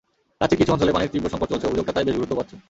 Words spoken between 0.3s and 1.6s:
রাঁচির কিছু অঞ্চলে পানির তীব্র সংকট